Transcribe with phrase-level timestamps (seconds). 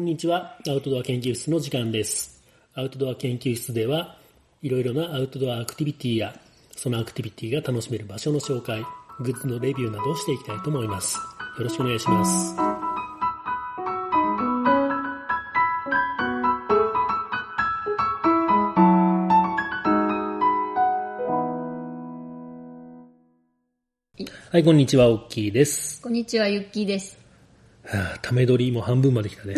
[0.00, 0.56] こんにちは。
[0.66, 2.42] アウトドア研究室の時間です。
[2.72, 4.16] アウトドア研究室では、
[4.62, 6.34] いろいろなアウトドアアクティビティや、
[6.74, 8.82] そのアクティビティが楽しめる場所の紹介、
[9.18, 11.18] グッズのレビューなどをしていきたいと思います。
[11.58, 12.56] よろしくお願いします。
[24.50, 26.00] はい、こんにちは、おっきーです。
[26.00, 27.19] こんにちは、ゆっきーです。
[27.90, 29.54] はあ、ため撮りも半分まで来たね。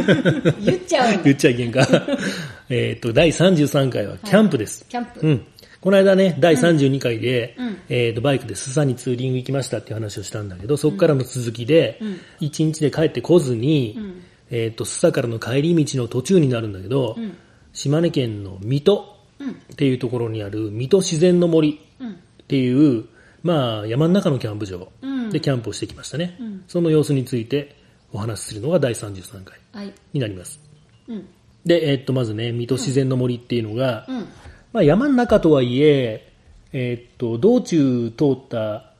[0.64, 1.22] 言っちゃう。
[1.22, 1.86] 言っちゃいけんか。
[2.70, 4.86] えっと、第33回はキャンプです。
[4.88, 5.20] キャンプ。
[5.20, 5.42] うん。
[5.80, 14.14] この間ね、第32回で、うんえっ、と、バイクでスサにツーリング行きましたっていう話をしたんだけど、そこからの続きで、うん1日で帰ってこずに、うん
[14.50, 17.36] えっ、と、スサからの帰り道の途中になるんだけど、うん。
[17.74, 19.50] 島根県の水戸うん。
[19.50, 22.10] っていうところにある水戸自然の森うん。
[22.12, 22.14] っ
[22.48, 23.04] ていう、
[23.48, 26.36] まあ、山の中のキャンプ場うんでキャンプをしてきましたね。
[26.38, 27.74] うんその様子について
[28.12, 29.94] お話しするのが第33回はい。
[30.12, 30.60] になります。
[31.08, 31.26] うん。
[31.64, 34.16] で、えっ、と、まずね、水戸自然の森っていうのが、うん。
[34.72, 36.30] まあ、山の中とはいえ、
[36.72, 38.92] えーっと、道中通った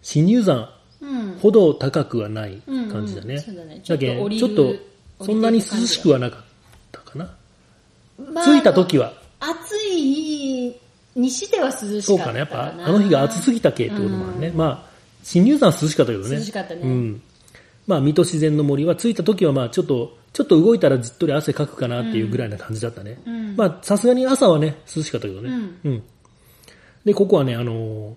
[0.00, 0.70] 新入山
[1.02, 1.38] うん。
[1.40, 3.34] ほど高くはない感じだね。
[3.34, 4.56] うんうんそうだねだけちょっと降りるちょっ
[5.18, 6.44] と、そんなに涼しくはなかっ
[6.90, 7.36] たかな？
[8.44, 10.74] 着いた時は、暑い
[11.16, 12.40] にしては涼しそうかね。
[12.40, 12.48] やっ。
[12.48, 14.52] ぱ、あの日が暑すぎたけってこともあるね。
[14.54, 14.90] まあ、
[15.22, 16.36] 新入山は涼しかったけどね。
[16.36, 17.22] 涼しかったねうん。
[17.86, 23.20] まあ、水戸自然の森は着いた時は、まあ、ちょっと、ちょっと動いたらじっとり汗かくかなっていうぐらいな感じだったね。
[23.24, 25.50] うんまあ、さすがに朝はね、涼しかったけどね。
[25.50, 26.02] うんうん。
[27.04, 28.14] で、ここはね、あのー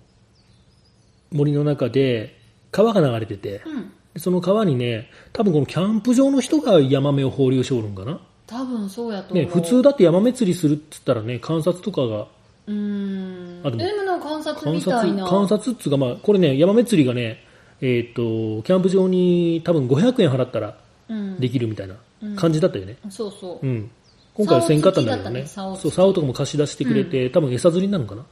[1.30, 2.38] 森の中で
[2.70, 3.92] 川が流れてて、うん。
[4.14, 8.20] でその川にね、多分このキャンプ場の人がヤマメを放流しおるんかな。
[8.46, 9.44] 多分そうやと思う。
[9.44, 12.28] ね、普通だってヤマメ釣りするって言ったらね、観察とかが、
[12.68, 13.60] うーん。
[13.64, 15.26] あでもでもなんか観察観みたい察、な。
[15.26, 17.42] 観察っつうか、まあ、これね、ヤマメ釣りがね、
[17.80, 20.76] えっ、と、キャンプ場に多分500円払ったら
[21.08, 21.40] うん。
[21.40, 21.96] できるみたいな
[22.36, 22.96] 感じだったよね。
[23.10, 23.70] そうそうう。
[23.70, 23.90] ん。
[24.34, 25.46] 今回はせんかったんだけどね。
[25.46, 28.24] 竿付きだったね竿付きそう、竿とかも貸し出してくれて、多分餌釣りなのかな？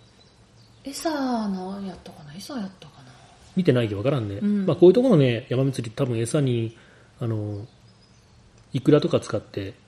[0.84, 2.34] 餌なんやったかな？
[2.36, 3.12] 餌やったかな？
[3.56, 4.40] 見てないけどわからんね。
[4.40, 6.76] んまあこういうところのね、ヤマメ釣り多分餌に、
[7.20, 7.66] あの、
[8.72, 9.85] イクラとか使ってあ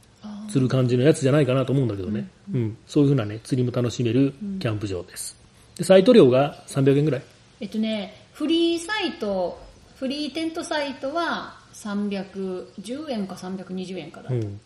[0.48, 2.28] 釣る感じのやつじゃないかなと思うんだけどね。
[2.52, 2.76] うん。
[2.86, 5.36] そういうふうなね、釣りも楽しめるキャンプ場です。
[5.76, 7.22] で、サイト料が300円ぐらい。
[7.60, 9.60] えっとね、フリーサイト、
[9.96, 14.30] フリーテントサイトは310円か320円かだ。
[14.30, 14.60] うん。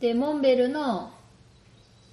[0.00, 1.12] で、モンベルの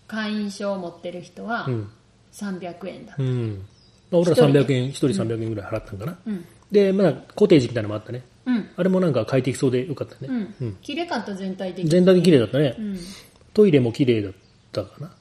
[0.08, 1.92] 会員証を持ってる人はうん。
[2.34, 3.24] 300円だう。
[3.24, 3.66] ん。
[4.12, 6.18] まあ俺ら一人で300円、1人300円ぐらい払ったんかな。
[6.26, 6.46] うん。
[6.72, 8.24] で、まあコテージみたいなのもあったね。
[8.46, 8.70] うん。
[8.76, 10.28] あれもなんか快適そうでよかったね。
[10.30, 10.56] うん。
[10.62, 11.90] うん綺麗かった全体的に。
[11.90, 12.76] 全体的に綺麗だったね。
[12.78, 13.00] うん。
[13.54, 14.34] トイレも綺麗だっ
[14.72, 15.12] たかな。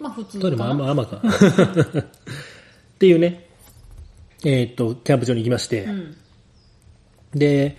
[0.00, 0.90] まあ普通トイレもかな。
[0.90, 1.22] 甘甘か。
[1.24, 3.48] っていうね、
[4.44, 6.16] えーっと、キャンプ場に行きまして、うん。
[7.34, 7.76] で、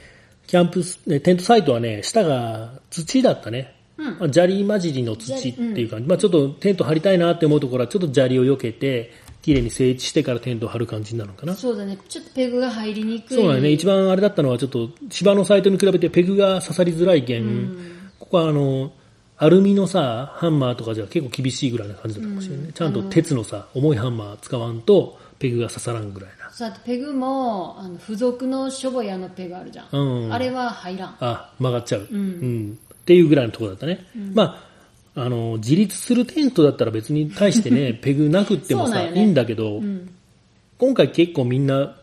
[0.47, 3.75] キャンプテントサイトはね、下が土だったね。
[4.31, 6.07] 砂利混じりの土っていう感じ。
[6.07, 9.11] まあちょっとテント張りたいなって思うところは、ちょっと砂利を避けて、
[9.49, 11.55] 綺麗に整地してからテントを張る感じになるのかな？
[11.55, 11.97] そうだね。
[12.07, 13.35] ちょっとペグが入りにくい。
[13.35, 13.71] そうだね。
[13.71, 17.75] 一番あれだったのは、ちょっと芝のサイトに比べてペグが刺さりづらいけん、
[18.19, 18.91] ここはあの、
[19.37, 22.73] アルミのさ、ハンマーとかじゃ結構厳しいぐらいな感じだったかもしれないね。
[22.75, 26.51] ちゃんと鉄のさ、重いハンマー使わんと、ペグが刺さらんぐらいな。
[26.51, 29.87] そうだってペグも、あの、付属のしょぼ屋のペグあるじゃん。
[29.91, 31.17] うんあれは入らん。
[31.21, 32.07] あ、曲がっちゃう。
[32.11, 34.05] うんっていうぐらいのところだったね。
[34.35, 34.68] まあ、
[35.15, 40.09] あの、自立するテントだったら別に対してね、 ペグなくってもさ、そうなんよねいいんだけど、うん。
[40.77, 41.97] 今回結構みんな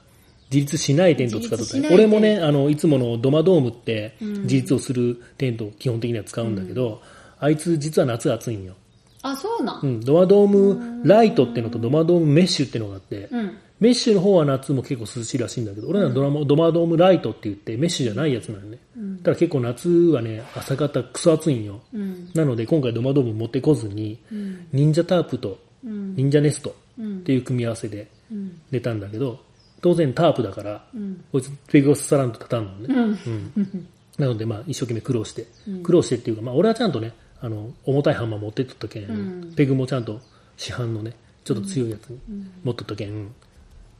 [0.51, 1.81] 自立しないテントを使っとったね。
[1.81, 7.01] 自立しない俺もね、あの、いつものドマドームって自立をするテントを基本的には使うんだけど、
[7.39, 8.75] あいつ実は夏暑いんよ。
[9.23, 9.81] あ、そうなん。
[9.83, 13.59] うん、ドマドームライトってのとドマドームメッシュってのがあって、うん。
[13.81, 18.79] メッシュの方は夏も結構涼しいらしいんだけど、俺らのドラマドマドームライトって言ってメッシュじゃないやつなのね。
[19.27, 21.81] だから結構夏はね、朝方クソ暑いんよ。
[21.93, 22.31] うん。
[22.33, 24.69] なので今回ドマドーム持ってこずに、うん。
[24.73, 26.15] 忍者タープとうん。
[26.15, 28.61] 忍者ネストうんっていう組み合わせでうん。
[28.71, 29.41] 寝たんだけど、
[29.83, 31.25] 当然タープだから、うん。
[31.33, 32.87] こいつペグを刺さらんと立たんのね。
[32.89, 33.53] うん。
[33.57, 35.47] うんなのでまあ一生懸命苦労して、
[35.83, 40.21] 苦労してっていうか、まあ俺はちゃんとね、あの、重たいハンマー持ってっとったけん、んペグもちゃんと
[40.57, 41.15] 市販のね、
[41.45, 42.21] ちょっと強いやつに
[42.65, 43.35] 持っとったけん、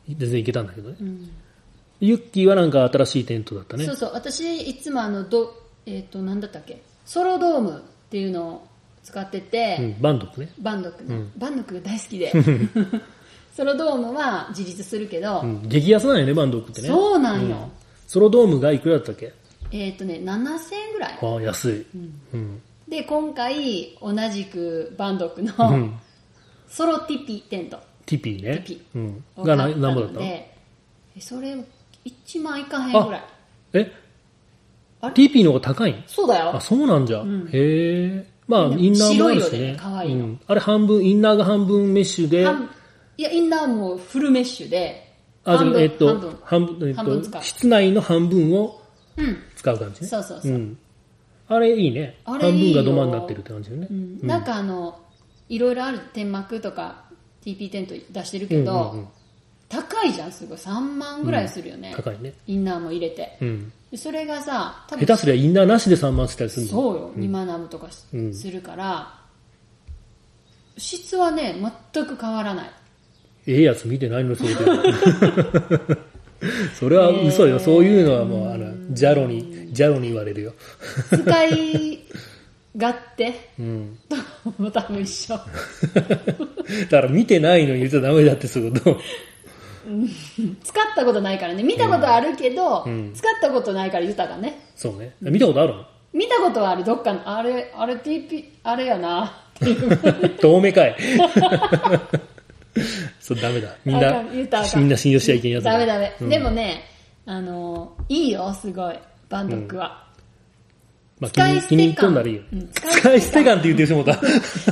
[0.09, 0.97] 全然いけたんだけどね。
[2.01, 2.09] うん。
[2.09, 3.85] ユッキーはなんか新しいテントだったね。
[3.87, 4.11] そうそう。
[4.15, 5.55] 私、いつもあの、ど、
[5.87, 6.83] えっ、と、なんだったっけ？
[7.05, 8.67] ソロドームっていうのを
[9.05, 10.51] 使ってて、うん、バンドックね。
[10.61, 12.33] バンドックの、バンドックが大好きで。
[13.57, 16.89] ソロドームは自立するけど、うん、激安なんよね、バンドックってね。
[16.89, 17.71] そうなんよ。
[18.07, 19.33] ソロドームがいくらだったっけ？
[19.73, 21.19] えっ、とね、7000円ぐらい。
[21.23, 21.87] ああ、安い。
[22.35, 22.61] うん。
[22.89, 26.01] で、今回、同じくバンドックうのん。
[26.69, 28.59] ソロティピテントティピーね。
[28.67, 29.25] ティピうん。
[29.37, 30.27] をがな、買ったなんぼだったの？
[31.21, 31.57] それ、
[32.07, 33.25] 1万いかへんぐらい。
[33.75, 33.93] え？
[35.01, 35.93] あれ？TP の方が高い？
[35.93, 36.61] んそうだよあ、。
[36.61, 37.23] そうなんじゃ。
[37.23, 38.27] んへえ。
[38.47, 39.73] まあ、でもインナーもあるし白いよね。
[39.73, 42.71] ね可愛いのうんあれ半分、インナーが半分メッシュで、半
[43.17, 45.15] いや、インナーもフルメッシュで、
[45.45, 46.39] あ、半分、えっと半分、。
[46.45, 48.81] 半分、えっと、室内の半分を
[49.17, 49.37] うん。
[49.57, 50.09] 使う感じね。
[50.09, 50.79] そうそうそううん。
[51.49, 52.19] あれいいね。
[52.25, 53.89] あれいいよ半分が土間になってるって感じよね。
[53.91, 55.01] うんなんかあの、
[55.49, 57.05] いろいろある天幕とか
[57.45, 59.09] TP テント出してるけど、うんうんうん
[59.69, 60.59] 高いじゃん、すごい。
[60.59, 61.93] 3万ぐらいするよね。
[61.97, 62.33] 高いね。
[62.47, 63.37] インナーも入れて。
[63.41, 63.73] うん。
[63.91, 69.15] でそれがさ、多下手すりゃインナーなしで3万したりするのそうよ、2万ナムとかするから、
[70.79, 71.55] 質はね、
[71.93, 72.71] 全く変わらない。
[73.49, 74.57] ええやつ見てないのそれで。
[76.79, 77.59] それは嘘よ。
[77.59, 80.53] そういうのはもう、あの、ジャロに、ジャロに言われるよ。
[81.11, 81.99] 使い
[82.75, 83.99] 勝手うん。
[84.09, 84.17] と
[84.63, 85.37] も多分一緒。
[85.39, 85.41] だ
[86.91, 88.73] から見てないのに言っちゃダメだってそういう？
[88.73, 89.01] こと。
[90.65, 91.63] 使ったことないからね。
[91.63, 94.61] 見たことあるけど、うん使ったことないから豊かね。
[94.75, 95.15] そうね。
[95.21, 95.85] 見たことあるの？
[96.13, 99.43] 見たことはある、どっかの、あれ、あれ TP、あれやな。
[100.41, 100.97] 遠目かい。
[103.21, 103.69] そう、ダメだ。
[103.85, 106.15] みんあなみんな信用しちゃいけんやつだダメダメ。
[106.21, 106.85] うんでもね、
[107.27, 108.95] あの、いいよ、すごい。
[109.29, 110.06] バンドックは。
[111.19, 112.43] まあ、気使い捨て感に気に入っとんならいいよ。
[112.53, 114.21] うん使い捨て感って言ってしもうた。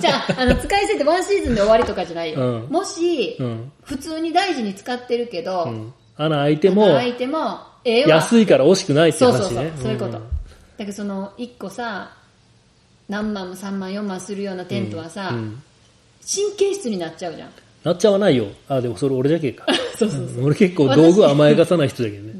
[0.00, 2.40] じゃあ、あの、使い捨てってワンシーズンで終わりとかじゃないよ。
[2.40, 3.72] うんもし、うん。
[3.82, 5.94] 普通に大事に使ってるけど、うん。
[6.16, 8.16] 穴開いても、相手も、ええわ。
[8.16, 9.38] 安いから惜しくないって話ね。
[9.38, 10.10] そうそうそう、そういうこと。
[10.10, 10.20] んだ
[10.78, 12.12] けどその、1個さ、
[13.08, 15.62] 何万も3万4万するようなテントはさ、うん
[16.26, 17.50] 神経質になっちゃうじゃん。
[17.84, 18.46] なっちゃわないよ。
[18.66, 19.66] あ、でもそれ俺だけか。
[19.98, 22.33] そうそううん俺結構道具甘やかさない人だけどね。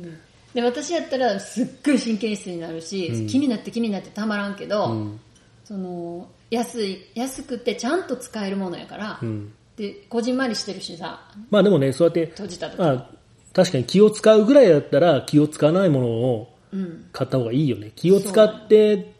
[0.54, 5.20] で、私やったらすっごい神経質になるし、うん気になって気になってたまらんけど、うん。
[5.64, 9.52] その、安い、安くてちゃんと使えるものやから、うん。
[9.76, 11.20] で、こじんまりしてるしさ、
[11.50, 13.10] まあでもね、そうやって、閉じたあ、
[13.52, 17.06] 確かに気を使うぐらいだったら気を使わないものをうん。
[17.12, 17.92] 買った方がいいよね。
[17.96, 19.12] 気を使って、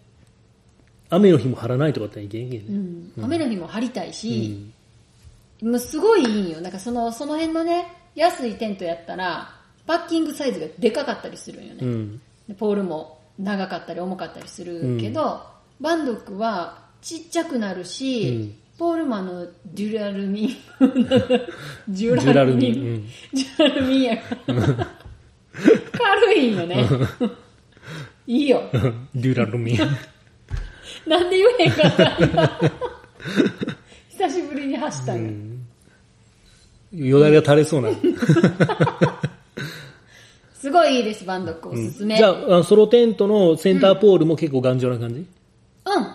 [1.11, 3.23] 雨の日も張らないとかっていけんけんうね。
[3.23, 3.25] ん。
[3.25, 4.75] 雨の日も張りたいし、うん
[5.63, 6.61] もうすごいいいんよ。
[6.61, 9.54] なんかその、その辺のね、安いテントやったら、
[9.87, 11.79] パッキングサイズがでかかったりするんよね。
[11.83, 12.21] うん。
[12.49, 15.43] でポールも長かったり重かったりするけど、
[15.81, 20.49] バンドックはちっちゃくなるし、うんポールマンのデュラルミン、
[21.89, 22.75] ジュラルミン。
[22.75, 24.55] うんジュラルミンやから。
[25.93, 26.85] 軽いんよね。
[28.27, 28.69] いいよ。
[29.15, 29.79] デュラルミン。
[31.09, 32.61] なんで言えへんかった
[34.11, 35.61] 久しぶりに走ったん
[36.93, 37.07] や。
[37.07, 37.91] よだれが垂れそうな。
[40.65, 42.17] すごいいいです、バンドックおすすめ。
[42.17, 45.17] じゃあ、あソロテントのセンターポールも結構頑丈な感じ？
[45.21, 45.27] うん、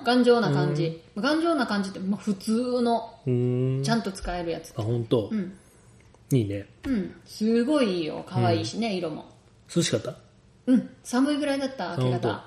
[0.04, 1.00] 頑丈な感じ。
[1.16, 3.84] 頑丈な感じって、まあ、普通の、うーん。
[3.84, 4.74] ちゃんと使えるやつ。
[4.76, 5.30] あ、本当？
[5.32, 5.36] う。
[5.36, 5.54] ん。
[6.32, 6.66] いいね。
[6.84, 7.14] うん。
[7.26, 8.26] すごいいいよ。
[8.28, 9.26] 可愛いしね、色も。
[9.76, 10.16] 涼しかった？
[10.66, 10.90] うん。
[11.04, 12.44] 寒いぐらいだった、明け方。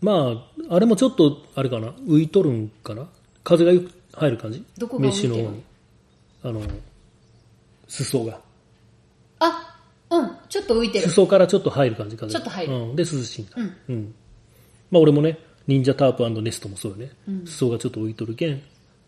[0.00, 3.08] まあ、あれもちょっと、あれかな、浮いとるんかな？
[3.42, 4.64] 風がよく入る感じ？
[4.78, 5.62] どこがメッシュの方に。
[6.44, 6.60] あの、
[7.88, 8.40] 裾が。
[9.40, 9.67] あ、
[10.10, 10.30] うん。
[10.48, 11.08] ちょっと浮いてる。
[11.08, 12.96] 裾からちょっと入る感じ、風がちょっと入るうん。
[12.96, 13.52] で、涼しいんだ。
[13.56, 13.76] うん。
[13.88, 14.14] うん。
[14.90, 17.10] まあ俺もね、忍者タープネストもそうよね。
[17.44, 18.62] 裾がちょっと浮いとるけん、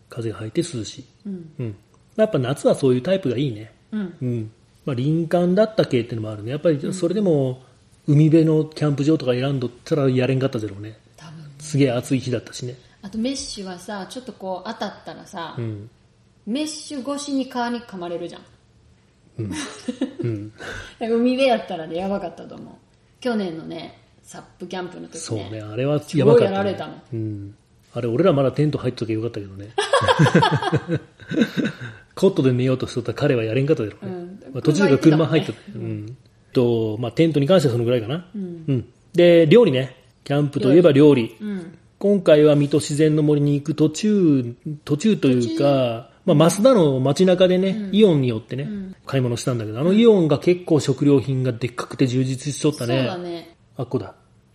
[0.09, 1.05] 風が入って涼しい。
[1.25, 1.51] うん。
[1.59, 1.75] うん。
[2.15, 3.71] やっぱ夏はそういうタイプがいいね。
[3.91, 4.13] うん。
[4.21, 4.51] うん。
[4.85, 6.51] まあ林間だった系っていうのもあるね。
[6.51, 7.63] やっぱりそれでも、
[8.07, 10.97] 海辺のキャンプ場とか選んどったらやれんかったじゃろうね。
[11.17, 11.45] 多分。
[11.59, 12.75] すげえ暑い日だったしね。
[13.01, 15.89] あとメッシュはさ、ちょっとこう当たったらさ、うん。
[16.45, 18.41] メッシュ越しに蚊に噛まれるじゃん。
[19.39, 19.43] う
[20.27, 20.51] ん。
[20.99, 22.75] 海辺やったらね、やばかったと思う。
[23.19, 25.19] 去年のね、サップキャンプの時ね。
[25.19, 26.49] そうね、あれはやばかった、ね。
[26.49, 27.55] 超やられたもんうん。
[27.93, 29.69] あれ、俺らまだテント入っときゃよかったけどね。
[32.15, 34.11] コットで寝ようとしとったら彼はやれんかっただろうね。
[34.11, 35.79] うんまあ、途中から車車入っ入ってた。
[35.79, 36.17] うん。
[36.53, 38.27] と、まあ、テントに関してはそのぐらいかな。
[38.35, 38.63] うん。
[38.67, 38.85] うん。
[39.13, 39.97] で、料理ね。
[40.23, 41.35] キャンプといえば料理。
[41.41, 41.77] うん。
[41.99, 48.67] 今回は水戸自然の森に行く途中、途中というか、まあ、増田の街中でね、イオンによってね、
[49.05, 53.03] 買い物したんだけど、あのイオンが結構食料品がでっかくて充実しとったそうね。
[53.05, 53.55] だね。
[53.77, 54.13] あっこだ。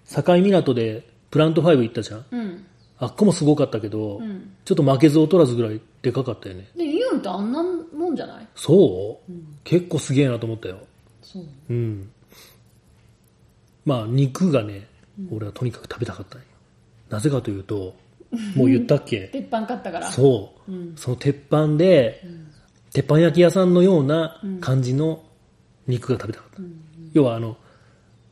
[0.09, 2.25] 境港でプラント5行ったじゃん。
[2.31, 2.65] うん。
[2.99, 6.69] あっこもすごかったけど、んちょっと負けず劣らずぐらいでかかったよね。
[6.77, 8.47] で、イオンってあんなもんじゃない？
[8.55, 9.33] そう、
[9.65, 10.79] 結構すげえなと思ったよ。
[11.23, 11.45] そう。
[11.69, 12.09] うん。
[13.85, 14.87] まあ、肉がね、
[15.31, 16.47] 俺はとにかく食べたかったんよ。
[17.11, 17.95] なぜかというと、
[18.55, 19.29] もう言ったっけ？
[19.33, 20.11] 鉄板買ったから。
[20.11, 22.23] そう、うんその鉄板で、
[22.93, 25.23] 鉄板焼き屋さんのような感じの
[25.87, 26.63] 肉が食べたかった。
[27.13, 27.57] 要はあの、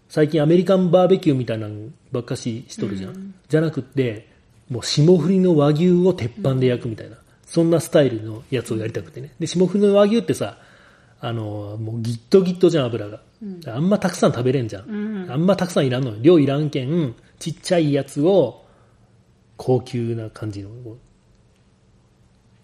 [0.09, 3.35] 最近アメリカンバーベキューみたいなのばっかししとるじゃん。
[3.49, 4.29] じゃなくって、
[4.71, 9.33] もう霜降りの和牛を鉄板で焼くみたいな、そんなスタイルのやつをやりたくてね。
[9.39, 10.59] で、霜降りの和牛ってさ、
[11.21, 13.21] あの、もうギットギットじゃん、油が。
[13.67, 14.85] あんまたくさん食べれんじゃん。
[14.89, 16.17] うんあんまたくさんいらんのよ。
[16.21, 18.64] 量いらんけん、ちっちゃいやつを、
[19.57, 20.99] 高級な感じの、こ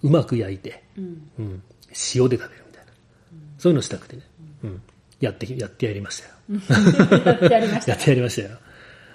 [0.03, 2.93] ううまく焼いて、うんうん、塩で食べるみたいな。
[3.59, 4.23] そういうのしたくてね。
[4.65, 4.83] うん。
[5.21, 6.35] やって、やってやりましたよ。
[7.27, 8.59] やってやりました やってやりましたよ。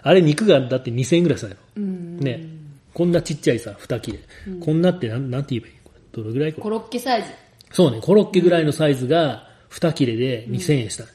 [0.03, 1.55] あれ肉がだって2000円ぐらいしたよ。
[1.75, 2.47] うんね。
[2.93, 4.19] こんなちっちゃいさ、二切れ。
[4.59, 5.73] こんなってなん、なんて言えばいい？
[5.83, 7.29] これどれぐらいコロッケサイズ
[7.71, 11.03] そうね、コロッケぐらいのサイズが2切れで2000円した。
[11.05, 11.09] ね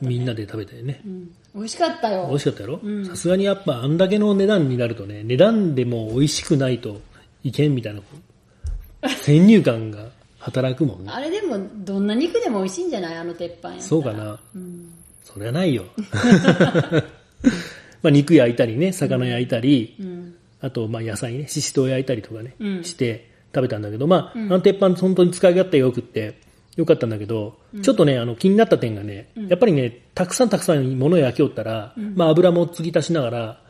[0.00, 1.00] みんなで食べてね。
[1.04, 2.26] うん美味しかったよ。
[2.28, 2.80] 美味しかったやろ？
[3.06, 7.00] さすがにやっぱあんだけの値段になるとね、値段でも美味しくないと
[7.44, 8.00] いけんみたいな、
[9.20, 10.06] 先入観が
[10.38, 11.10] 働くもんね。
[11.12, 13.16] あれでもどんな肉でも美味しいんじゃない？
[13.16, 14.38] あの鉄板やそうかな。
[14.54, 14.90] うん。
[15.22, 15.84] そりゃないよ。
[18.02, 20.34] まあ肉焼いたりね、魚焼いたり、うん。
[20.60, 22.84] あとまあ野菜ね、ししとう焼いたりとかね、うん。
[22.84, 26.34] して食べたんだけど、まあ、あの鉄板本当に使い勝手が良くって、
[26.76, 33.60] よかったんだけど、ちょっとね、あの気になった点がね、やっぱりね、たくさんたくさん物を焼きおったら、まあ油も継ぎ足しながら、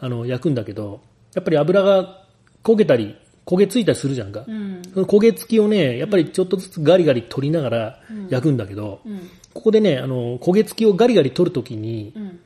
[0.00, 1.00] あの焼くんだけど、
[1.34, 2.24] やっぱり油が
[2.62, 4.44] 焦げたり、焦げついたりするじゃんか。
[4.46, 4.82] うん。
[4.92, 9.28] その焦げ付きをね、やっぱりちょっとずつガリガリ取りながら焼くんだけど、うん。
[9.52, 12.40] ここでね、あの、焦げ付きをガリガリ取るときに、うん。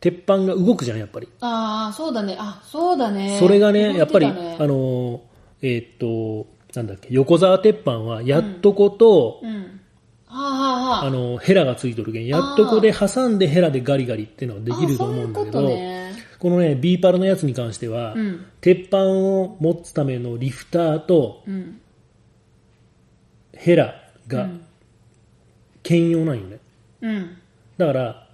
[0.00, 1.28] 鉄板が動くじゃん、やっぱり。
[1.40, 2.36] ああそうだね。
[2.38, 3.36] あそうだね。
[3.38, 5.20] それがね、やっぱり、あの、
[5.60, 9.80] えーっと、なんだっけ、横沢鉄板は、やっとこと、うん。
[10.26, 16.14] はあはあはあの、ヘラがついとるけん、やっとこで挟んでヘラでガリガリっていうのができると思うんだけど、ね。
[16.38, 18.46] このね、ビーパルのやつに関しては、うん。
[18.60, 21.80] 鉄板を持つためのリフターとうん。
[23.54, 23.94] ヘラ
[24.26, 24.48] が
[25.82, 26.58] 兼用なんよね。
[27.02, 27.36] うん。
[27.76, 28.28] だから、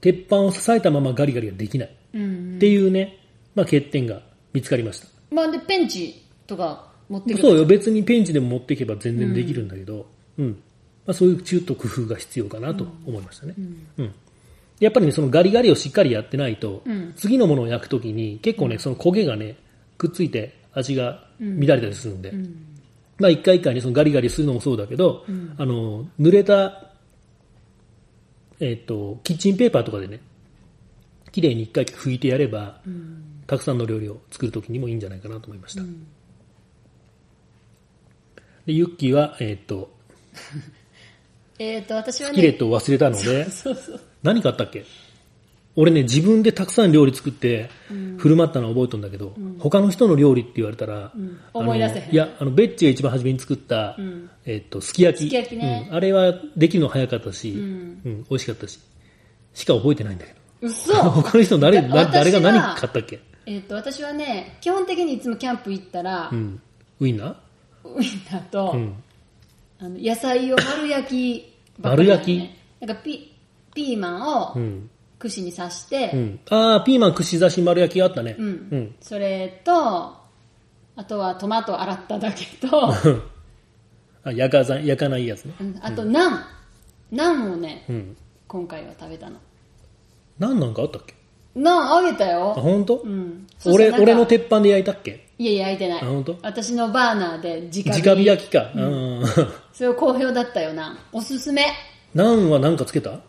[0.00, 1.94] 鉄板を支えたままガリガリができない。
[2.14, 2.56] うん。
[2.56, 3.18] っていうね、
[3.54, 4.22] まあ、欠点が
[4.52, 5.08] 見つかりました。
[5.30, 10.06] まあでペンチとか持ってくるそうよ、別にペンチでも持っていけば全然できるんだけど、
[10.38, 10.48] うん。
[11.06, 13.54] まあ、そういう中途工夫が必要かなと思いましたね。
[13.98, 14.14] うん。
[14.80, 17.12] やっぱりね、そのガリガリをしっかりやってないと、うん。
[17.16, 19.56] 次のものを焼くときに結構ね、その焦げがね、
[19.96, 22.32] くっついて味が乱れたりするんで、
[23.18, 25.24] まあ一回一回ね、そのガリガリするのもそうだけど、
[25.56, 26.90] あの、濡れた、
[28.60, 30.20] えっ、と、キッチンペーパーとかでね、
[31.32, 32.80] 綺麗に一回拭いてやれば、
[33.46, 35.82] たくさんの料理を作るときにもいいんじゃないかなと思いました。
[38.66, 39.90] で、ユッキーは、えっ、と、
[41.58, 44.84] えっ、と私はスキレッねトを忘れたので、そうそう何買ったっけ？
[45.78, 47.68] 俺ね、自分でたくさん料理作って、
[48.16, 51.00] 振る舞ったのは覚えとんだけど、他の人の料理って言われたら、ん。
[51.02, 51.10] あの
[51.52, 52.12] 思い出せへん。
[52.12, 54.30] いや、あの、ベッチが一番初めに作った、ん。
[54.46, 55.24] えっと、すき焼き。
[55.24, 55.86] すき焼きね。
[55.90, 55.94] うん。
[55.96, 58.00] あれはできるの早かったし、ん。
[58.04, 58.78] うん、美味しかったし、
[59.52, 60.38] しか覚えてないんだけど。
[60.62, 60.94] 嘘。
[61.10, 63.20] 他の人誰、な私は誰が何買ったっけ？
[63.44, 66.60] えっ、と私はね基本的にいつもキャンプ行ったら、うん。
[67.00, 67.34] ウインナー？
[67.94, 69.02] ウインナーと、うん。
[69.78, 72.08] あの野菜を丸焼きばっかり
[72.80, 73.32] なんかピ
[73.74, 74.90] ピーマンをうん。
[75.18, 76.40] 串に刺して、うん。
[76.50, 78.36] あー、ピーマン串刺し丸焼きがあったね。
[78.38, 78.94] うんうん。
[79.00, 79.72] それと
[80.98, 82.92] あとはトマト洗っただけと、
[84.24, 85.54] あ焼かざ焼かないやつね。
[85.60, 86.40] うんあとナン、
[87.10, 88.16] ナンをねうん。
[88.48, 89.36] 今回は食べたの
[90.38, 91.14] 何なんかあったっけ？
[91.54, 92.96] ナンあげたあ、よ、本当？
[92.96, 95.25] うん、俺、俺の鉄板で焼いたっけ？
[95.38, 96.02] いやいや焼いてない。
[96.02, 96.38] あ本当？
[96.42, 97.90] 私のバーナーで直火。
[98.02, 98.70] 直火焼きか。
[98.74, 99.24] うん。
[99.72, 101.66] それ好評だったよナンおすすめ。
[102.14, 103.20] ナンは何かつけた？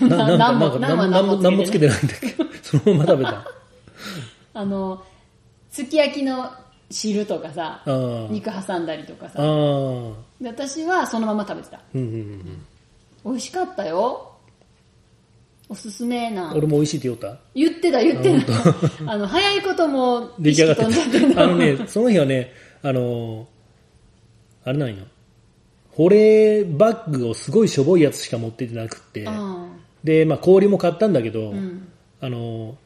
[0.00, 3.50] ななんもなんか、なんも、なんもつけ何もつけててないんだけど、そのまま食べた。
[4.54, 5.02] あの
[5.70, 6.50] すき焼きの
[6.90, 7.82] 汁とかさ
[8.30, 9.42] 肉挟んだりとかあさ
[10.42, 11.80] 私はそのまま食べてた。
[11.94, 12.66] うんうんうん。
[13.24, 14.35] 美味しかったよ
[15.68, 16.52] おすすめな。
[16.54, 17.38] 俺も美味しいって言おった？
[17.54, 18.52] 言ってた言ってた。
[19.10, 21.42] あの早いことも出来上がってた。
[21.44, 23.46] あのね、その日はね、あの、
[24.64, 24.96] あれなんよ。
[25.90, 29.66] 保冷バッグをすごいしょぼいやつしか持っててなくって、あ
[30.04, 31.88] で、まあ氷も買ったんだけど、ん。
[32.20, 32.76] あの、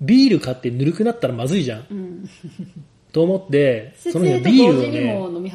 [0.00, 1.80] ビール買ってぬるくなったらまずいじゃん。
[1.80, 2.28] あうん。
[3.10, 5.50] と思って、その日はビールをね、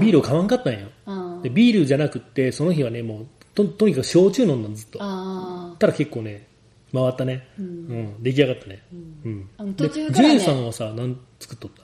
[0.00, 0.80] ビールを買わんかったんよ。
[1.06, 1.40] あ。
[1.42, 3.26] でビールじゃなくって、その日はね、もう、
[3.66, 4.98] と、とにかく焼酎飲んだのずっと。
[5.00, 6.46] あたら結構ね、
[6.92, 7.48] 回ったね。
[7.58, 8.22] うん。
[8.22, 8.82] 出来上がったね。
[9.24, 9.50] うん。
[9.58, 11.82] あので途中からねジェイさんはさ、何作っとった？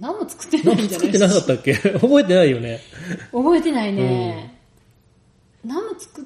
[0.00, 1.74] 何も作ってない何んじゃない作ってなかったっけ？
[1.74, 2.80] 覚えてないよね。
[3.32, 4.58] 覚えてないね、
[5.62, 6.24] 何も作っ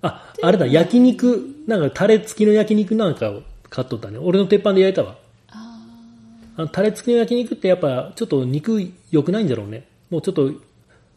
[0.00, 4.16] あ、あれだ、焼肉、なんかタレ付きの焼肉なんかを買っとったね。
[4.16, 5.18] 俺の鉄板で焼いたわ。
[6.60, 9.86] ああのタレ付きの焼肉ってやっぱちょっと肉良くないんだろうね。
[10.10, 10.52] もうちょっと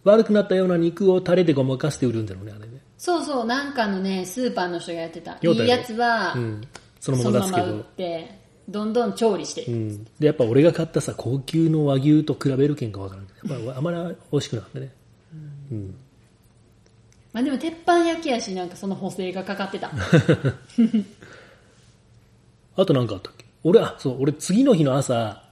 [0.03, 2.81] 悪くなったような肉をタレでごまかして売るんだろうね、あれね。
[2.97, 6.61] そうそうなんかのねスーパーの人がやってたいいやつは、うん。
[6.99, 7.85] そのまま出すけど
[8.69, 10.03] どんどん調理してうん。
[10.19, 13.97] で、やっぱ俺が買ったさ、高級の和牛と比べるけんかわからんけど、やっぱあまり
[14.31, 14.89] 美味しくなかったね。
[15.71, 15.95] うん。
[17.33, 19.91] まあでも鉄板焼きやしなんかその補正がかかってた
[22.77, 23.31] あとなんかあった
[23.63, 25.43] 俺、あ、そう、俺次の日の朝、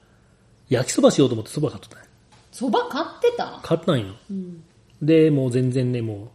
[0.70, 2.04] 焼きそばしようと思ってそば買っとったね。
[2.52, 3.60] そば買ってた？
[3.64, 4.14] 買ったんよ。
[4.30, 4.64] うん
[5.02, 6.28] で、もう全然ね、もう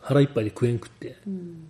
[0.00, 1.16] 腹いっぱいで食えんくって。
[1.26, 1.68] うん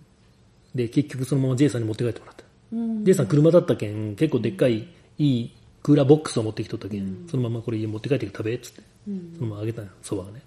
[0.73, 2.43] で、結局そのまま J さんに持って帰ってもらった。
[2.73, 5.53] うん J さん車だったけん、結構でっかい、いい
[5.83, 10.41] クーラーボックスを持ってきとったけん、そのままこれ家持って帰って食べっつって、うんそのままあげたんよ、そばがね。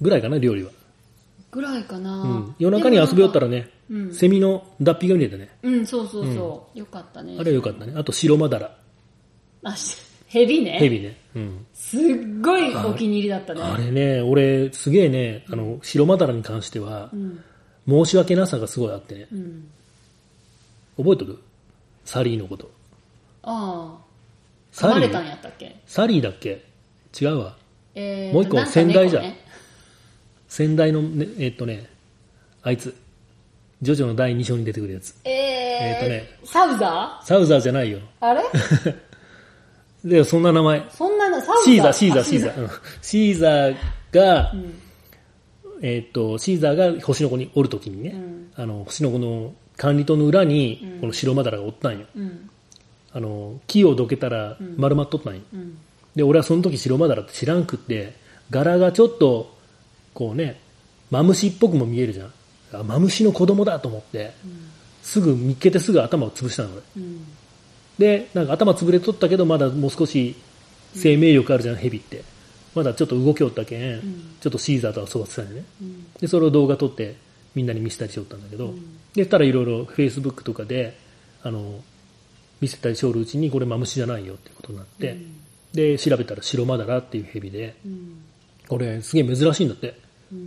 [0.00, 0.70] ぐらいかな、料理は。
[1.54, 2.54] ぐらいかな、うん。
[2.58, 4.14] 夜中に遊びよったらね、うん。
[4.14, 5.48] セミの脱皮が見えたね。
[5.62, 7.36] うんそうそうそう、よかったね。
[7.38, 7.94] あれはよかったね。
[7.96, 8.76] あと白マダラ、
[9.62, 9.96] あし
[10.26, 10.72] ヘビね。
[10.72, 11.16] ヘビね。
[11.36, 11.66] うん。
[11.72, 12.00] すっ
[12.42, 13.62] ごいお気に入りだったね。
[13.62, 17.40] あれね、俺、すげえね、あの、白マダラに関してはう、ん。
[17.86, 19.28] 申し訳なさがすごいあってね。
[19.32, 19.68] うん。
[20.96, 21.38] 覚えとる
[22.04, 22.68] サリーのこと。
[23.44, 24.04] ああ。
[24.72, 25.76] サリー噛まれたんやったっけ？
[25.86, 26.64] サリーだっけ？
[27.20, 27.56] 違うわ。
[27.94, 29.22] えーもう一個仙台じゃ
[30.54, 31.90] 先代の、ね、えっとね、
[32.62, 32.94] あいつ。
[33.82, 35.16] ジョジョの第2章に出てくるやつ。
[35.24, 37.98] えー、えーとねサウザサウザーじゃないよ。
[37.98, 38.42] ーあれ？
[40.18, 40.84] で、そんな名前。
[40.90, 41.64] そんなのサウザー？
[41.64, 42.60] シーザー、シーザー、あシーザー。
[42.62, 42.70] うん
[43.02, 43.76] シーザー
[44.12, 44.74] が、うん
[45.82, 52.06] えっと、シーザーが星の子におるときにね、うんあの、星の子の管理棟の裏に、この白マダラがおったんよ。
[52.16, 52.48] うん
[53.12, 55.40] あの、木をどけたら丸まっとったんよ。
[55.52, 55.78] うん
[56.14, 58.12] で、俺はその時白マダラって知らんくって、
[58.50, 59.52] 柄がちょっと、
[60.14, 60.60] こうね、
[61.10, 62.32] マムシっぽくも見えるじゃん。
[62.72, 64.32] あマムシの子供だと思って、
[65.02, 66.82] すぐ見っけてすぐ頭を潰したの俺。
[66.96, 67.26] うん
[67.98, 70.34] で、なんか頭潰れとったけど、まだもう少し
[70.94, 72.24] 生命力あるじゃん、ヘビって。
[72.74, 74.00] まだちょっと動きおったけん、ん
[74.40, 75.64] ちょっとシーザーと遊ばせたんよね。
[75.80, 77.16] うんで、それを動画撮って
[77.54, 78.74] みんなに見せたりしよったんだけど、
[79.14, 80.98] で、たらいろいろ Facebook とかで、
[81.42, 81.80] あの、
[82.60, 85.18] 見せたりしおるうちに、これマムシじゃないよっていうことになって、
[85.72, 88.24] で、調べたら白マダラっていうヘビで、うん
[88.66, 89.94] これすげえ珍しいんだって。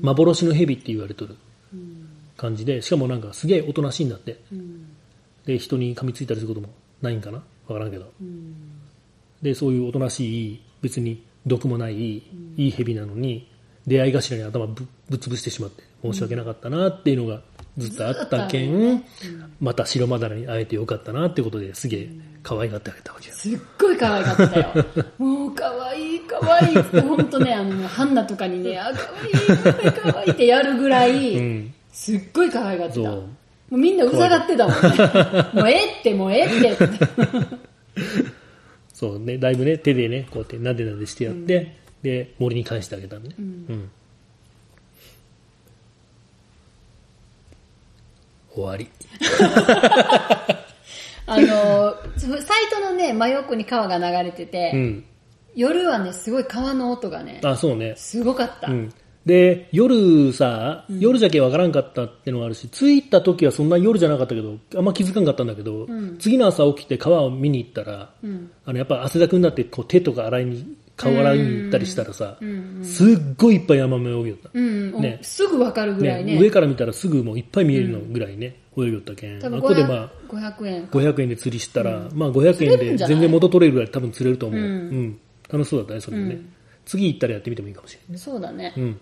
[0.02, 1.36] 幻のヘビって言われとる
[1.74, 2.08] うん。
[2.36, 4.40] 感じで、しかもなんかすげえおとなしいんだって。
[4.52, 4.86] うん。
[5.46, 7.38] で、人に噛みついたりすることもないんかな？
[7.68, 8.12] わからんけど。
[8.22, 8.54] うん。
[9.42, 12.24] で、そういうおとなしい、別に毒もない、い
[12.58, 13.50] い蛇なのに、
[13.86, 17.42] 出会い頭に頭ぶぶっ潰してしまって、申し訳なかったなっていうのが
[17.78, 19.04] ずっとあったけん、
[19.60, 22.10] また白マダラに会えてよかったなってことですげえ
[22.42, 23.36] 可愛がってあげたわけよ。
[23.36, 24.86] すっごい可愛かったよ。
[25.20, 31.74] もう可愛い可愛いって本当ね、あの、ハンナとかにね、あ、可愛い可愛い可愛いってやるぐらい、うん。
[31.92, 33.10] すっごい可愛がってた。
[33.10, 33.28] も
[33.72, 34.90] うみんなうざがってたもんね。
[35.54, 37.08] もうええって、もうええってって。
[38.94, 43.36] そうね、だいぶね、手でね、こうやってなでなでしてやって、で、森に返してあげたのね。
[43.38, 43.92] うん。
[48.62, 48.90] 終わり。
[51.30, 55.06] あの、サイトのね、真横に川が流れてて、うん。
[55.56, 57.96] 夜はね、すごい川の音がね、あ、そうね。
[57.98, 58.72] すごかった。
[58.72, 58.94] うん。
[59.28, 68.50] で、夜さ、夜じゃけわからんかったってのがあるし、着いた時はそんな夜じゃなかったけど、あんま気づかんかったんだけど、ん次の朝起きて川を見に行ったら、うん。
[68.66, 72.80] あの、やっぱ汗だくになって、こう手とか洗いに、顔洗いに行ったりしたらさ、うん。
[72.84, 74.50] すっごいいっぱいヤマメ泳ぎよった。
[74.54, 75.02] うん。
[75.02, 76.40] ねすぐわかるぐらいね。
[76.40, 79.42] 上から見たらすぐもういっぱい見えるのぐらいね、泳ぎよったけん。
[79.42, 80.88] ここでまあ、500円。
[80.88, 84.60] 500円で釣りしたら、まあ500円で全然元取れるぐらい多分釣れると思う。
[84.60, 84.64] う。
[84.64, 84.70] うん
[85.08, 85.20] ん
[85.52, 86.36] 楽しそうだったね、それもね。
[86.36, 86.54] うん
[86.88, 88.18] 次行ったらやってみてもいいかもしれないね。
[88.18, 88.74] そうだね。
[88.78, 89.00] うん。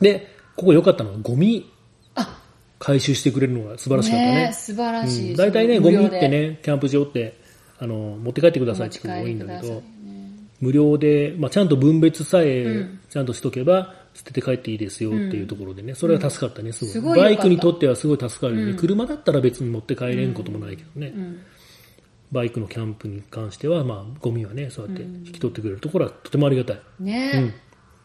[0.00, 1.70] で、ここ良かったのはゴミ
[2.14, 2.40] あ、
[2.78, 4.34] 回収してくれるのが素晴らしかったね。
[4.46, 5.30] ね素晴らしい。
[5.30, 7.38] うん、大体ね、そのゴミってね、キャンプ場って、
[7.78, 9.94] あの、持って帰ってくださいって聞くのが多いんだけどね
[10.60, 17.18] 無料で、まあ、ちゃんと分別さえうんちゃんとしとけば、捨てて帰っていいですよっていうところでね、それは助かったね、すごい。
[17.18, 18.72] バイクにとってはすごい助かるよね。
[18.72, 21.12] うん車だったら別に持って帰れんこともないけどね。
[21.14, 21.40] うん。
[22.32, 26.80] バイクのキャンプに関しては、まあ、ゴミはね、そうやって引き取ってくれるところはとてもありがたい。
[26.98, 27.54] ねうん。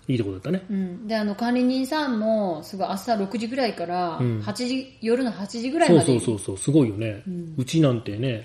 [0.09, 0.65] いいところだったね。
[0.69, 4.39] うん、であの管理人さんもすごい朝6時ぐらいからうん。
[4.41, 6.05] 8時、夜の8時ぐらいまで。
[6.05, 7.23] そうそうそう、すごいよね。
[7.57, 8.43] うちなんてね、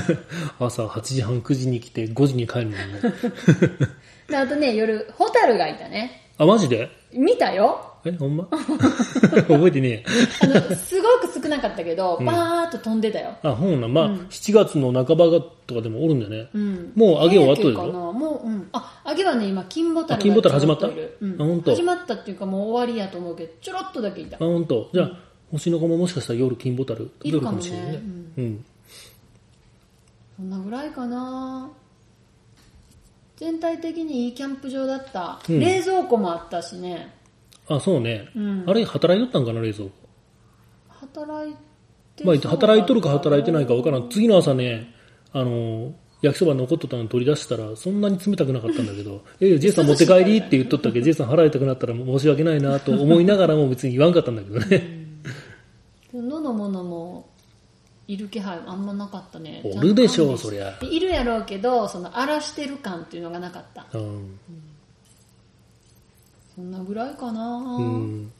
[0.60, 3.00] 朝8時半9時に来て5時に帰るのにね。
[4.28, 6.30] であとね夜ホタルがいたね。
[6.36, 6.90] あ、マジで？
[7.14, 8.48] 見たよえ、ほんま？
[9.48, 10.04] 覚えてねえ。
[10.42, 13.88] あのすごく少なかったけど、バーッと飛んでたよ、あ、ほんな。
[13.88, 16.48] まあ、7月の半ばがとかでもおるんだよね？
[16.54, 18.12] うん、もう揚げ終わっとるでしょ早いかな。
[18.12, 20.82] もう、うん、あ揚げはね今金ボタルがあ金ボタル始まった？
[20.82, 21.16] ちょろといる。
[21.20, 21.32] うん。
[21.42, 24.36] あ本当始まったっていうかもう終わりやと思うけどちょろっとだけいた。
[24.36, 24.88] あ、ほんと。
[24.92, 25.12] じゃあ、
[25.50, 28.22] 星の子ももしかしたら夜金ボタル食べるかもしれないねいるかもね。
[28.38, 28.64] うん。
[30.36, 31.70] そんなぐらいかな。
[33.36, 35.60] 全体的にいいキャンプ場だった、うん。
[35.60, 37.14] 冷蔵庫もあったしね
[37.68, 38.28] あ、そうね。
[38.34, 39.90] うんあれ、働いとったんかな、冷蔵庫？
[40.88, 41.54] 働い
[42.16, 44.08] てまあ、働いとるか働いてないか分わからん。
[44.08, 44.92] 次の朝ね、
[45.32, 50.38] あの、焼きそば残っとったの取り出したら、そんなに冷たくなかったんだけど、 え、ジェイさん持って帰り？
[50.38, 50.98] って言っとったけ？
[51.00, 54.98] ど、ジェイさん払いたくなったら申し訳ないなと思いながらも別に言わんかったんだけどね。
[56.12, 57.28] 野のものも
[58.08, 64.38] いる気配あんまなかったねおるでしょうそりゃでいるやろうけどその荒らしてる感っていうのがなかったうん。
[66.58, 68.32] そんなぐらいかな、うん。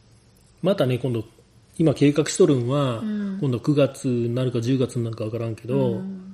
[0.60, 1.24] またね、今度、
[1.78, 6.24] 今計画しとるんは、ん今度9月になるか10月になるかわからんけど、うん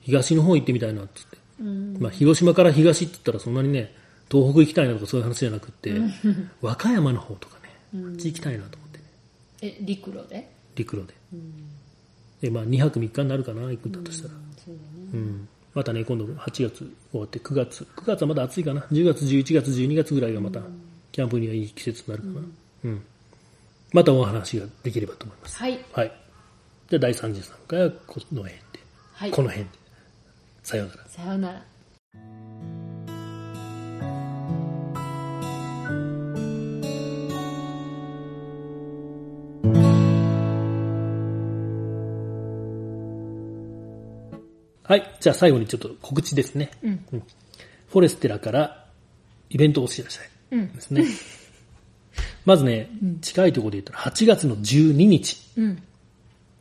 [0.00, 1.36] 東の方行ってみたいなっつって。
[1.60, 3.92] うんまあ、広島から東って言ったらそんなにね、
[4.30, 5.92] 東北行きたいなとかそういう話じゃなくって、
[6.62, 9.04] 和歌山の方とかね、あっち行きたいなと思ってね、
[9.62, 10.48] え陸路で？
[10.76, 11.14] 陸路で。
[12.40, 14.34] で、まあ、2泊3日になるかな、行くんだとしたら。
[14.64, 15.48] そうん。
[15.74, 16.78] またね、今度8月
[17.10, 18.82] 終わって9月、9月はまだ暑いかな。
[18.92, 20.60] 10月、11月、12月ぐらいがまた、
[21.16, 22.46] キャンプにはいい季節になるかな。
[22.84, 23.02] うん。
[23.94, 25.56] またお話ができればと思います。
[25.56, 26.12] はいはい。
[26.90, 28.60] じゃあ第33回はこの辺で、
[29.14, 29.70] はいこの辺で。
[30.62, 31.08] さようなら。
[31.08, 31.62] さようなら
[44.82, 45.16] はい。
[45.18, 46.72] じゃあ最後にちょっと告知ですね。
[46.82, 47.22] うんうん
[47.88, 48.84] フォレステラから
[49.48, 51.04] イベントをお知らせうんですね。
[52.44, 52.88] まずね、
[53.20, 55.82] 近いところで言ったら8月の12日うん。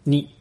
[0.06, 0.36] に、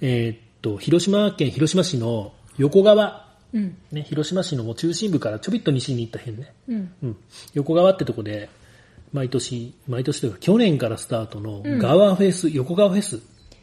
[0.00, 3.76] えーっと、広島県広島市の横川、うん。
[3.90, 6.92] ね、広島市のもう中心部からちょびっと西に行った辺ね、うん。
[7.02, 7.16] うん、
[7.54, 8.48] 横川ってとこで、
[9.12, 13.20] 毎年、毎年というか去年からスタートの川フェス、横川フェス、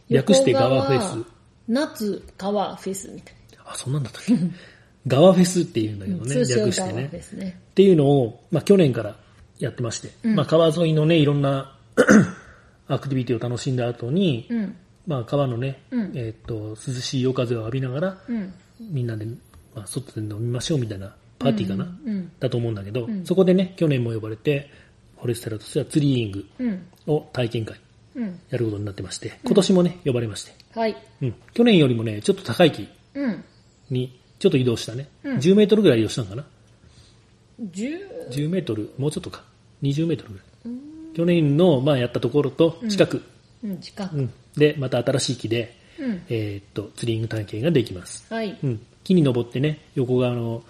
[0.09, 1.25] 略して川フェス。
[1.67, 4.33] 夏川フェスみたいあ、そんなんだったっけ？
[5.07, 7.09] 川フェスっていうんだけどな、ね、通称略してね。
[7.33, 7.61] ね。
[7.71, 9.15] っていうのを、まあ、去年から
[9.59, 11.75] やってまして、まあ、川沿いのね、いろんな
[12.87, 14.75] アクティビティを楽しんだ後に、うん。
[15.05, 16.11] まあ、川のね、うん。
[16.15, 18.53] えーっと、涼しい夜風を浴びながら、うん。
[18.79, 22.31] みんなで、まあ、外で飲みましょうみたいなパーティーかな、うん。
[22.39, 23.25] だと思うんだけど、ん。
[23.25, 24.69] そこでね、去年も呼ばれて、
[25.17, 26.87] フォレステラとしてはツリーイングうん。
[27.07, 27.79] を体験会
[28.15, 28.39] うん。
[28.49, 30.95] やることになってまして、今年もね、呼ばれまして、はい。
[31.21, 33.43] うん、去年よりもね、ちょっと高い木うん。
[33.89, 35.37] にちょっと移動したね、うん。
[35.37, 36.45] 10メートルぐらい移動したのかな
[37.61, 39.43] 10 10メートル、もうちょっとか、
[39.83, 40.47] 20メートルぐらい。
[41.15, 43.23] 去年の、まあ、やったところと近く、
[43.63, 44.15] うん近く。
[44.15, 44.33] うん。
[44.55, 46.21] で、また新しい木で、うん。
[46.29, 48.31] えーっと、ツリング体験ができます。
[48.31, 48.57] はい。
[48.63, 48.85] うん。
[49.03, 50.63] 木に登ってね、横側の、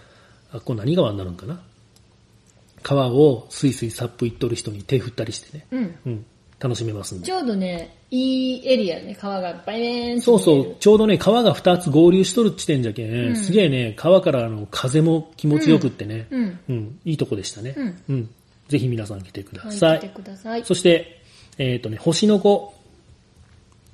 [0.51, 1.61] あ、これ何川になるんかな。
[2.83, 5.95] 川をスイスイサップ行っとる人に手振ったりしてね、うん。
[6.05, 6.25] うん。
[6.59, 7.25] 楽しめますんで。
[7.25, 10.59] ちょうどねいいエリアね川がバイーンそうそう。
[10.71, 17.75] う、ちょうどね、川が2つ合流しとる地点じゃけん、すげえね、川からあの風も気持ちよくってね、うんうん、いいとこでしたね。
[17.77, 18.01] うん。
[18.09, 18.29] うん。
[18.69, 19.77] ぜひ皆さん来てくだはい。
[19.77, 19.99] さい。
[19.99, 20.65] 来てください。
[20.65, 21.21] そして、
[21.57, 22.73] えっ、とね、星の子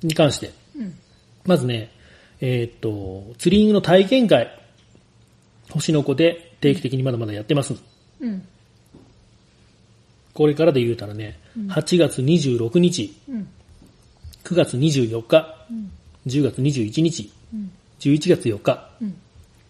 [0.02, 0.94] に関して、うん。
[1.44, 1.90] まずね、
[2.40, 4.58] えっ、と、ツリングの体験会、
[5.70, 7.74] 星の子で定期的にまだまだやってます。
[8.20, 8.46] うん
[10.34, 13.48] これからで言うたらね、8月26日、うん。
[14.42, 15.90] 9月24日、ん。
[16.26, 17.70] 10月21日、うん。
[18.00, 19.08] 11月4日、うん。
[19.08, 19.12] っ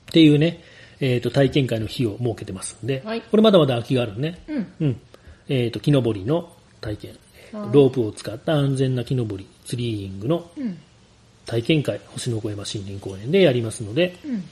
[0.07, 0.65] ていうね、
[1.01, 3.21] えっ、と、体験会の日を設けてますんで、はい。
[3.21, 4.43] これまだまだ空きがあるね。
[4.49, 4.67] うん。
[4.81, 5.01] うん。
[5.49, 6.51] えっ、と、木登りの
[6.81, 7.17] 体験、
[7.53, 10.79] ロープを使った安全な木登り、ツリーイングのうん。
[11.45, 14.45] 体験会、星の小山森林公園でやりますので、うん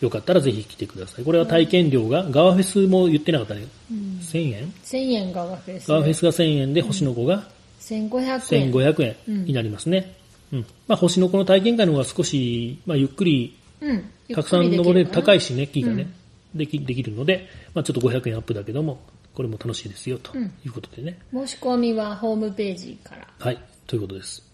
[0.00, 1.24] よかったらぜひ来てください。
[1.24, 3.66] これは体験料が、ガワフェスも言ってなかったね。
[3.90, 7.48] うん1000円？1000円川フェスガワフェスが1000円で、星の子が
[7.80, 10.16] 1500円1500円になりますね。
[10.52, 10.66] うん。
[10.86, 16.08] まあ、星の子の体験会の方が少し、まあ、ゆっくり、うんたくさん登れる、高いいしね、木がね、
[16.54, 19.00] でき、できるので、まあ、ちょっと500円アップだけども、
[19.34, 21.18] これも楽しいですよ、とうんいうことでね。
[21.32, 23.58] 申し込みはホームページからはい、
[23.88, 24.46] ということです。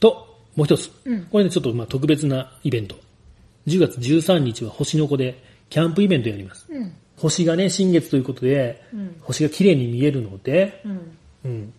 [0.00, 0.90] と、もう一つ。
[1.04, 2.96] うんこれね、ちょっとまあ特別なイベント。
[3.66, 6.66] 10月13日は星の子でキャンプイベントやります。
[6.70, 6.92] うん。
[7.16, 9.16] 星がね、新月ということで、うん。
[9.20, 11.16] 星が綺麗に見えるので、うん。
[11.44, 11.72] うん。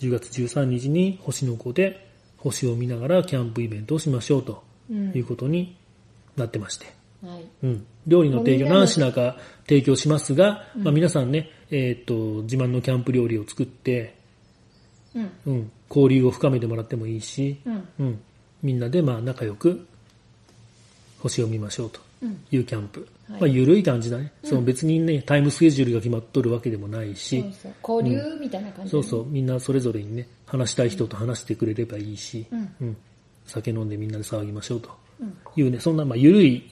[0.00, 5.12] 10月13日に星の子で星を見ながらキャンプイベントをしましょうとうん。
[5.14, 5.76] いうことに
[6.36, 6.86] なってまして。
[7.24, 7.44] はい。
[7.62, 7.86] うん。
[8.06, 9.36] 料理の提供何品か
[9.68, 14.16] 提供しますが、まあ皆さんね、えーっと、自慢のキャンプ料理を作って、
[15.14, 15.30] うん。
[15.46, 17.88] うん、交流を深めてもらってもいいし、うん。
[18.00, 18.20] うん、
[18.62, 19.86] みんなでまあ仲良く
[21.20, 22.40] 星を見ましょうとうん。
[22.50, 23.06] いうキャンプ。
[23.30, 23.40] はい。
[23.40, 24.32] まあ緩い感じだね。
[24.42, 27.44] その別にね、タイムスケジュールが決まっとるわけでもないし、
[27.86, 32.74] 交流みたいな感じそうそう、みんなそれぞれにね、話したい人と話してくれればいいし、うん。
[32.80, 32.96] うん。
[33.46, 34.90] 酒飲んでみんなで騒ぎましょうと
[35.56, 36.62] いうね、そんなまあ緩い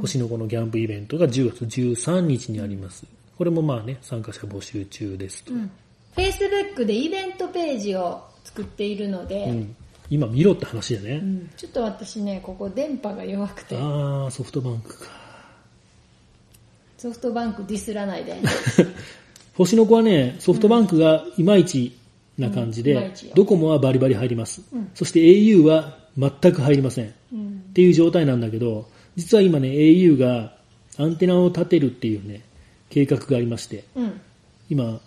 [0.00, 3.04] 星の子のキャンプイベントが10月13日にあります。
[3.36, 5.54] これもまあね、参加者募集中ですと。
[5.54, 5.70] うん。
[6.16, 9.76] Facebook でイベントページを作っているので、うん
[10.10, 11.20] 今見ろって話だね。
[11.22, 15.06] うんちょっと私ね、ここ電波が弱くて、ああ、ソフトバンクか。
[16.98, 18.34] ソフトバンクディスらないで。
[19.56, 21.96] 星の子はね、ソフトバンクがいまいち
[22.36, 24.90] な感じでうんいまいちよ、ドコモはバリバリ入りますうん。
[24.94, 27.06] そして au は全く入りません。
[27.06, 30.56] っうんていう状態なんだけど、実は今ね、au が
[30.96, 32.42] アンテナを立てるっていうね、
[32.88, 34.20] 計画がありまして、うん。
[34.68, 35.00] 今、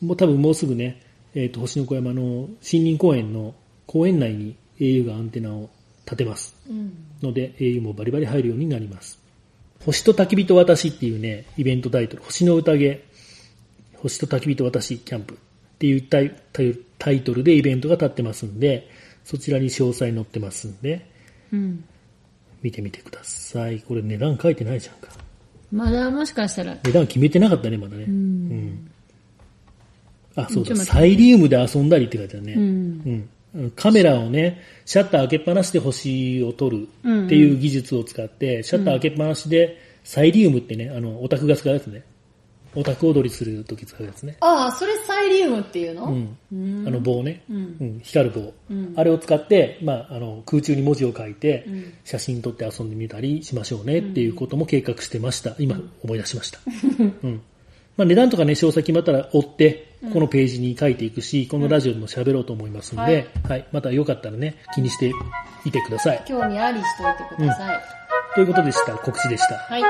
[0.00, 1.00] もう多分もうすぐね、
[1.34, 3.54] えっ、と、星の子山の森林公園の
[3.90, 5.68] 公園内に au がアンテナを
[6.04, 6.54] 立てます。
[6.70, 6.92] うん。
[7.20, 9.18] ので au もバリバリ入るようになります。
[9.84, 13.02] 星と焚き火と私っていうね、イベントタイトル、星の宴、
[13.96, 15.36] 星と焚き火と私キャンプっ
[15.80, 18.88] ていうタイトルでイベントが立ってますんで、
[19.24, 21.04] そちらに詳細載ってますんで、
[21.52, 21.82] うん。
[22.62, 23.80] 見てみてください。
[23.80, 25.08] これ値段書いてないじゃんか。
[25.72, 28.04] まだもしかしたら、値段決めてなかったね、まだね。
[28.04, 28.12] うん。
[28.12, 28.16] う
[28.54, 28.90] ん。
[30.36, 32.52] あ、そうだ、サイリウムで遊んだりって書いてあるね。
[32.52, 32.62] うん。
[32.62, 32.66] う
[33.10, 33.28] ん
[33.76, 42.04] カメラをね、シャッター開けっぱなしで星を撮るっていう技術を使って、シャッター開けっぱなしで、サイリウムってね、あの、オタクが使うやつね。
[42.76, 44.36] オタク踊りするとき使うやつね。
[44.40, 46.04] ああ、それサイリウムっていうの？
[46.04, 46.38] うん。
[46.52, 47.42] うんあの棒ね。
[47.50, 48.00] うんうん。
[48.04, 48.54] 光る棒。
[48.70, 55.56] うんあれを使って、まあ、あの、空中に文字を書いてうん、写真撮って遊んでみたりしましょうねっていうことも計画してました。
[55.58, 56.60] 今、思い出しました。
[57.24, 57.42] うん。
[58.00, 65.12] まあ、値段とかね、詳細決まったら追って、このページに書いていくし、このラジオでも喋ろうと思いますので、はい、またよかったらね、気にして
[65.66, 66.24] いてください。
[66.26, 67.80] 興味ありしといてください。
[68.34, 68.94] ということでした。
[68.94, 69.54] 告知でした。
[69.54, 69.82] はい。